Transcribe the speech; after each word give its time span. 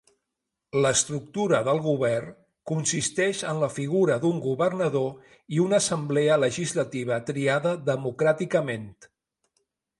L'estructura 0.85 1.59
del 1.67 1.81
govern 1.87 2.31
consisteix 2.71 3.43
en 3.51 3.61
la 3.65 3.69
figura 3.75 4.17
d'un 4.25 4.41
Governador 4.47 5.37
i 5.59 5.63
una 5.67 5.81
assemblea 5.83 6.41
legislativa, 6.47 7.23
triada 7.31 7.79
democràticament. 7.95 8.91